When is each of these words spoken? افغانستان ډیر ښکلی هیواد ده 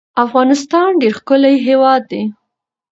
افغانستان 0.25 0.89
ډیر 1.01 1.13
ښکلی 1.19 1.55
هیواد 1.67 2.01
ده 2.11 2.21